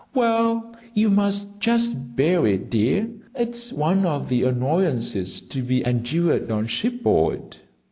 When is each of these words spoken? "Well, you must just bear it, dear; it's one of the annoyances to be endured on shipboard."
"Well, 0.15 0.75
you 0.95 1.11
must 1.11 1.59
just 1.59 2.15
bear 2.15 2.47
it, 2.47 2.71
dear; 2.71 3.07
it's 3.35 3.71
one 3.71 4.03
of 4.03 4.29
the 4.29 4.41
annoyances 4.45 5.41
to 5.41 5.61
be 5.61 5.85
endured 5.85 6.49
on 6.49 6.65
shipboard." 6.65 7.57